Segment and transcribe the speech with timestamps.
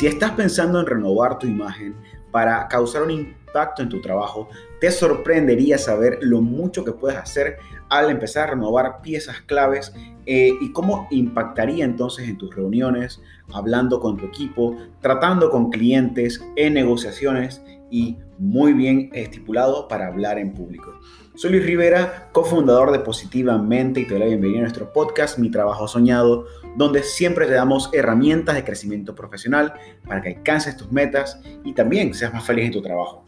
[0.00, 1.94] Si estás pensando en renovar tu imagen
[2.30, 4.48] para causar un impacto en tu trabajo,
[4.80, 7.58] te sorprendería saber lo mucho que puedes hacer
[7.90, 9.92] al empezar a renovar piezas claves
[10.24, 13.20] eh, y cómo impactaría entonces en tus reuniones,
[13.52, 17.60] hablando con tu equipo, tratando con clientes, en negociaciones
[17.90, 20.98] y muy bien estipulado para hablar en público.
[21.36, 25.48] Soy Luis Rivera, cofundador de Positivamente y te doy la bienvenida a nuestro podcast Mi
[25.48, 26.46] Trabajo Soñado,
[26.76, 29.72] donde siempre te damos herramientas de crecimiento profesional
[30.06, 33.24] para que alcances tus metas y también seas más feliz en tu trabajo.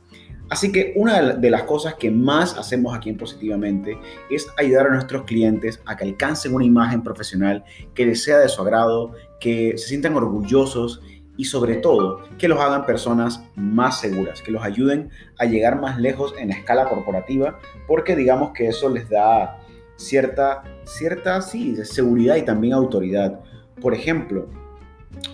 [0.50, 3.96] Así que una de las cosas que más hacemos aquí en Positivamente
[4.28, 8.48] es ayudar a nuestros clientes a que alcancen una imagen profesional que les sea de
[8.48, 11.00] su agrado, que se sientan orgullosos
[11.36, 15.98] y sobre todo que los hagan personas más seguras, que los ayuden a llegar más
[15.98, 19.58] lejos en la escala corporativa, porque digamos que eso les da
[19.96, 23.40] cierta, cierta sí, seguridad y también autoridad.
[23.80, 24.48] Por ejemplo,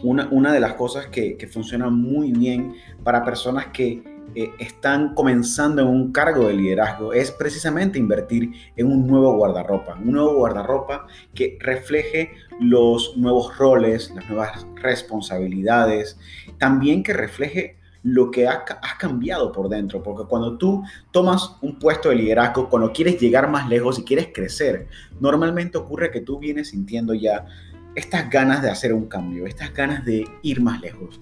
[0.03, 4.03] una, una de las cosas que, que funciona muy bien para personas que
[4.35, 9.95] eh, están comenzando en un cargo de liderazgo es precisamente invertir en un nuevo guardarropa,
[9.95, 16.19] un nuevo guardarropa que refleje los nuevos roles, las nuevas responsabilidades,
[16.59, 18.61] también que refleje lo que has,
[18.99, 23.69] cambiado por dentro, porque cuando tú tomas un puesto de liderazgo, cuando quieres llegar más
[23.69, 24.87] lejos y quieres crecer,
[25.21, 27.47] normalmente ocurre que tú vienes sintiendo ya
[27.95, 31.21] estas ganas de hacer un cambio, estas ganas de ir más lejos.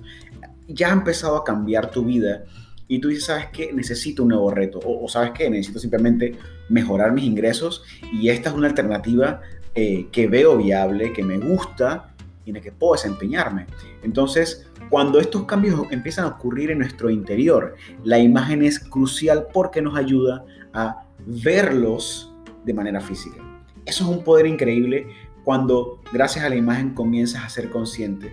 [0.69, 2.45] Ya ha empezado a cambiar tu vida
[2.89, 3.73] y tú dices, ¿sabes qué?
[3.73, 4.81] Necesito un nuevo reto.
[4.85, 5.49] O, ¿sabes qué?
[5.49, 6.37] Necesito simplemente
[6.69, 9.41] mejorar mis ingresos y esta es una alternativa
[9.77, 12.15] eh, que veo viable, que me gusta
[12.47, 13.67] y en la que puedo desempeñarme.
[14.03, 19.83] Entonces, cuando estos cambios empiezan a ocurrir en nuestro interior, la imagen es crucial porque
[19.83, 22.33] nos ayuda a verlos
[22.65, 23.37] de manera física.
[23.85, 25.09] Eso es un poder increíble
[25.45, 28.33] cuando gracias a la imagen comienzas a ser consciente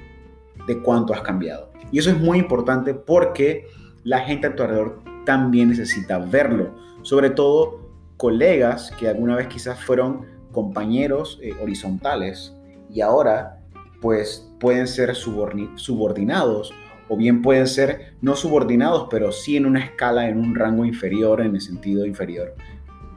[0.65, 1.71] de cuánto has cambiado.
[1.91, 3.67] Y eso es muy importante porque
[4.03, 6.73] la gente a tu alrededor también necesita verlo.
[7.01, 12.55] Sobre todo colegas que alguna vez quizás fueron compañeros eh, horizontales
[12.89, 13.59] y ahora
[13.99, 16.73] pues pueden ser subordinados
[17.09, 21.41] o bien pueden ser no subordinados, pero sí en una escala, en un rango inferior,
[21.41, 22.55] en el sentido inferior,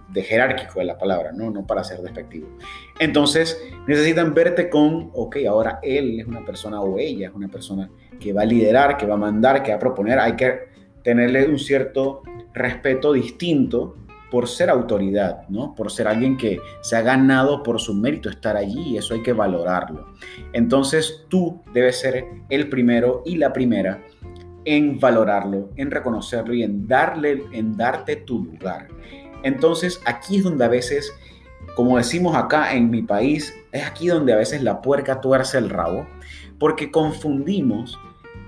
[0.08, 1.50] de jerárquico de la palabra, ¿no?
[1.50, 2.48] No para ser despectivo.
[2.98, 7.91] Entonces, necesitan verte con, ok, ahora él es una persona o ella es una persona
[8.19, 10.19] que va a liderar, que va a mandar, que va a proponer.
[10.19, 10.69] Hay que
[11.02, 13.96] tenerle un cierto respeto distinto
[14.36, 15.74] por ser autoridad, ¿no?
[15.74, 19.22] Por ser alguien que se ha ganado por su mérito estar allí y eso hay
[19.22, 20.08] que valorarlo.
[20.52, 24.04] Entonces tú debes ser el primero y la primera
[24.66, 28.88] en valorarlo, en reconocerlo y en darle en darte tu lugar.
[29.42, 31.10] Entonces, aquí es donde a veces
[31.75, 35.70] como decimos acá en mi país, es aquí donde a veces la puerca tuerce el
[35.70, 36.06] rabo,
[36.58, 37.98] porque confundimos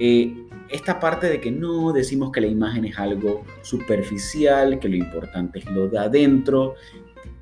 [0.01, 0.37] eh,
[0.69, 5.61] esta parte de que no decimos que la imagen es algo superficial, que lo importante
[5.61, 6.75] es lo de adentro,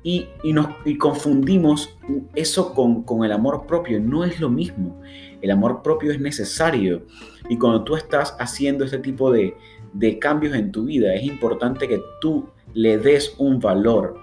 [0.03, 0.67] y, nos,
[0.97, 1.97] confundimos
[2.33, 3.99] eso con, el amor propio.
[3.99, 5.01] No es lo mismo.
[5.41, 7.05] El amor propio es necesario.
[7.49, 9.57] Y cuando tú estás haciendo este tipo de,
[9.91, 14.17] de cambios en tu vida, es importante que tú le des un valor.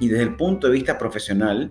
[0.00, 1.70] Y desde el punto de vista profesional,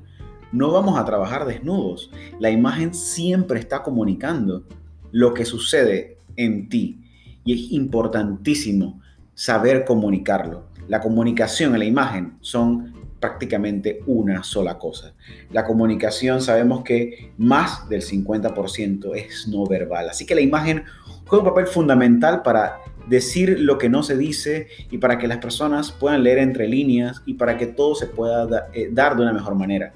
[0.54, 2.12] no vamos a trabajar desnudos.
[2.40, 4.64] La imagen siempre está comunicando
[5.12, 7.02] lo que sucede en ti.
[7.44, 9.02] Y es importantísimo
[9.34, 10.68] saber comunicarlo.
[10.88, 15.14] La comunicación y la imagen son prácticamente una sola cosa.
[15.52, 20.10] La comunicación sabemos que más del 50% es no verbal.
[20.10, 20.84] Así que la imagen
[21.26, 25.38] juega un papel fundamental para decir lo que no se dice y para que las
[25.38, 29.34] personas puedan leer entre líneas y para que todo se pueda eh, dar de una
[29.34, 29.94] mejor manera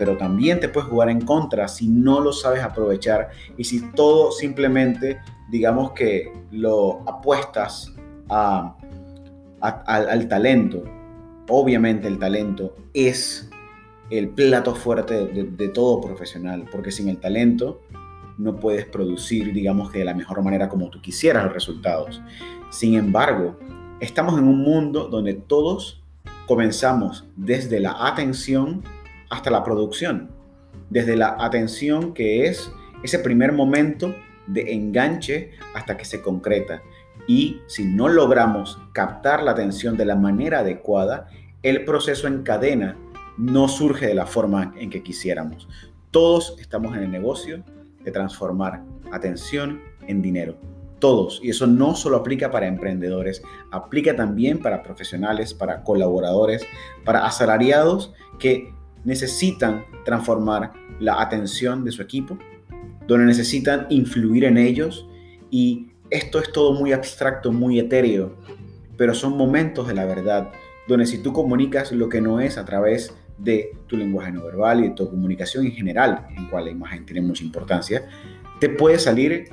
[0.00, 4.32] pero también te puedes jugar en contra si no lo sabes aprovechar y si todo
[4.32, 7.92] simplemente, digamos que lo apuestas
[8.28, 10.84] al talento.
[11.48, 13.50] Obviamente el talento es
[14.10, 17.80] el plato fuerte de, todo profesional, porque sin el talento
[18.38, 22.20] no puedes producir, digamos que de la mejor manera como tú quisieras los resultados.
[22.70, 23.58] Sin embargo,
[24.00, 26.02] estamos en un mundo donde todos
[26.46, 28.82] comenzamos desde la atención
[29.28, 30.30] hasta la producción,
[30.88, 32.72] desde la atención que es
[33.02, 34.14] ese primer momento
[34.52, 36.82] de enganche hasta que se concreta.
[37.26, 41.28] Y si no logramos captar la atención de la manera adecuada,
[41.62, 42.96] el proceso en cadena
[43.36, 45.68] no surge de la forma en que quisiéramos.
[46.10, 47.62] Todos estamos en el negocio
[48.02, 48.82] de transformar
[49.12, 50.56] atención en dinero.
[50.98, 51.40] Todos.
[51.42, 56.62] Y eso no solo aplica para emprendedores, aplica también para profesionales, para colaboradores,
[57.04, 58.74] para asalariados que
[59.04, 62.38] necesitan transformar la atención de su equipo,
[63.06, 65.08] donde necesitan influir en ellos
[65.50, 68.34] Y esto es todo muy abstracto, muy etéreo,
[68.96, 70.50] pero son momentos de la verdad,
[70.88, 74.80] donde si tú comunicas lo que no es a través de tu lenguaje no verbal
[74.80, 78.08] y de tu comunicación en general, en cual la imagen tiene mucha importancia,
[78.58, 79.48] te puede salir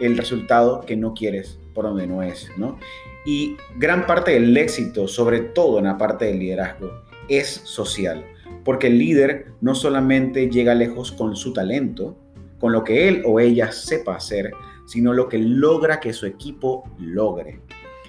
[0.00, 2.78] el resultado que no quieres por donde no es, ¿no?
[3.24, 6.90] Y gran parte del éxito, sobre todo en la parte del liderazgo,
[7.28, 8.24] es social,
[8.64, 12.16] porque el líder no solamente llega lejos con su talento,
[12.62, 14.52] con lo que él o ella sepa hacer,
[14.86, 17.60] sino lo que logra que su equipo logre.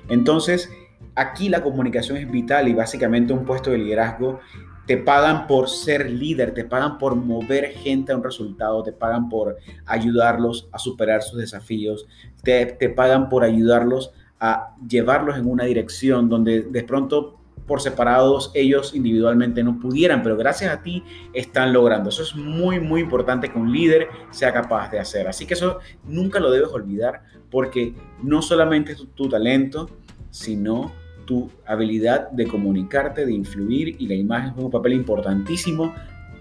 [0.09, 0.69] Entonces,
[1.15, 4.41] aquí la comunicación es vital y básicamente un puesto de liderazgo
[4.85, 9.27] te pagan por ser líder, te pagan por mover gente a un resultado, te pagan
[9.27, 9.57] por
[9.87, 12.05] ayudarlos a superar sus desafíos,
[12.43, 18.51] te, te pagan por ayudarlos a llevarlos en una dirección donde de pronto por separados
[18.53, 22.09] ellos individualmente no pudieran, pero gracias a ti están logrando.
[22.09, 25.27] Eso es muy, muy importante que un líder sea capaz de hacer.
[25.27, 29.89] Así que eso nunca lo debes olvidar porque no solamente es tu, tu talento,
[30.29, 30.91] sino
[31.25, 35.93] tu habilidad de comunicarte, de influir y la imagen es un papel importantísimo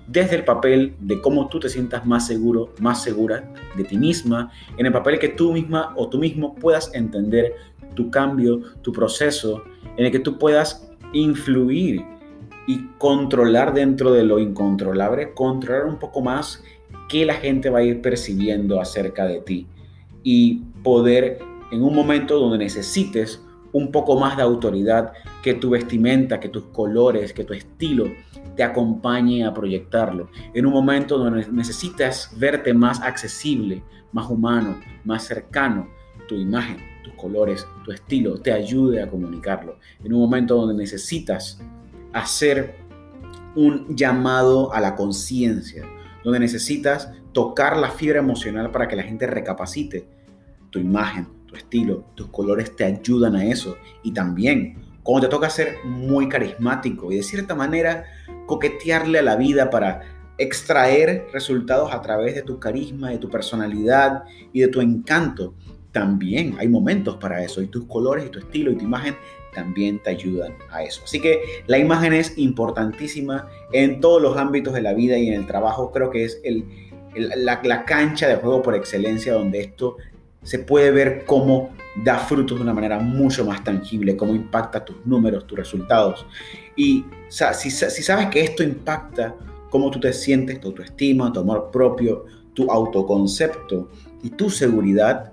[0.07, 4.51] desde el papel de cómo tú te sientas más seguro, más segura de ti misma,
[4.77, 7.55] en el papel que tú misma o tú mismo puedas entender
[7.95, 9.63] tu cambio, tu proceso,
[9.97, 12.05] en el que tú puedas influir
[12.67, 16.63] y controlar dentro de lo incontrolable, controlar un poco más
[17.09, 19.67] qué la gente va a ir percibiendo acerca de ti
[20.23, 23.43] y poder en un momento donde necesites
[23.73, 25.13] un poco más de autoridad,
[25.43, 28.07] que tu vestimenta, que tus colores, que tu estilo
[28.55, 30.29] te acompañe a proyectarlo.
[30.55, 33.83] En un momento donde necesitas verte más accesible,
[34.13, 35.89] más humano, más cercano,
[36.29, 39.79] tu imagen, tus colores, tu estilo te ayude a comunicarlo.
[40.03, 41.61] En un momento donde necesitas
[42.13, 42.77] hacer
[43.55, 45.85] un llamado a la conciencia,
[46.25, 50.07] donde necesitas tocar la fibra emocional para que la gente recapacite
[50.71, 53.77] tu imagen, estilo, tus colores te ayudan a eso.
[54.03, 58.05] Y también, cuando te toca ser muy carismático y de cierta manera
[58.47, 60.03] coquetearle a la vida para
[60.39, 65.55] extraer resultados a través de tu carisma, de tu personalidad y de tu encanto,
[65.93, 67.63] también hay momentos para eso.
[67.63, 69.15] Y tus colores y tu estilo y tu imagen
[69.55, 71.03] también te ayudan a eso.
[71.05, 75.35] Así que la imagen es importantísima en todos los ámbitos de la vida y en
[75.35, 75.93] el trabajo.
[75.93, 76.65] Creo que es el,
[77.15, 79.97] la, cancha de juego por excelencia donde esto
[80.43, 81.71] se puede ver cómo
[82.03, 86.27] da frutos de una manera mucho más tangible, cómo impacta tus números, tus resultados.
[86.75, 89.37] Y si, si sabes que esto impacta
[89.71, 92.25] cómo tú te sientes, tu autoestima, tu amor propio,
[92.55, 93.91] tu autoconcepto
[94.23, 95.32] y tu seguridad,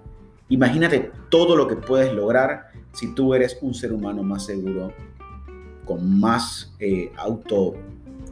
[0.49, 4.91] imagínate todo lo que puedes lograr si tú eres un ser humano más seguro,
[5.85, 7.75] con más eh, auto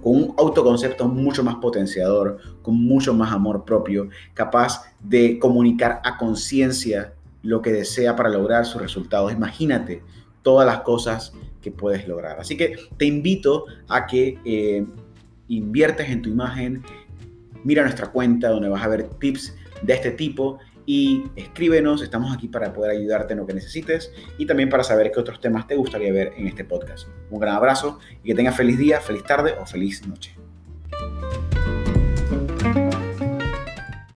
[0.02, 6.18] con un autoconcepto mucho más potenciador, con mucho más amor propio, capaz de comunicar a
[6.18, 9.32] conciencia lo que desea para lograr sus resultados.
[9.32, 10.04] Imagínate
[10.42, 12.40] todas las cosas que puedes lograr.
[12.40, 14.86] Así que te invito a que eh,
[15.48, 16.84] inviertes en tu imagen,
[17.64, 22.48] mira nuestra cuenta donde vas a ver tips de este tipo y escríbenos, estamos aquí
[22.48, 25.76] para poder ayudarte en lo que necesites y también para saber qué otros temas te
[25.76, 27.10] gustaría ver en este podcast.
[27.30, 30.34] Un gran abrazo y que tengas feliz día, feliz tarde o feliz noche.